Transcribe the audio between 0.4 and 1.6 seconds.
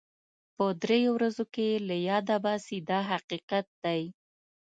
په دریو ورځو